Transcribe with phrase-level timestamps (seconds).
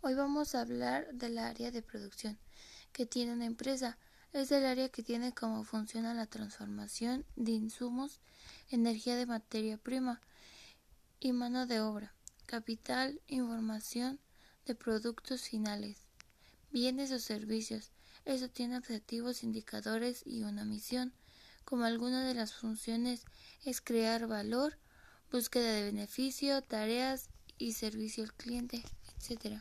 [0.00, 2.38] Hoy vamos a hablar del área de producción
[2.92, 3.98] que tiene una empresa.
[4.32, 8.20] Es el área que tiene como funciona la transformación de insumos,
[8.70, 10.20] energía de materia prima
[11.18, 12.14] y mano de obra,
[12.46, 14.20] capital, información
[14.66, 15.98] de productos finales,
[16.70, 17.90] bienes o servicios.
[18.24, 21.12] Eso tiene objetivos, indicadores y una misión.
[21.64, 23.24] Como alguna de las funciones
[23.64, 24.78] es crear valor,
[25.32, 28.84] búsqueda de beneficio, tareas y servicio al cliente,
[29.18, 29.60] etc.